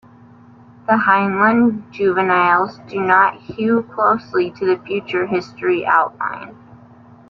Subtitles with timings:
[0.87, 6.55] The Heinlein juveniles do not hew closely to the "Future History" outline.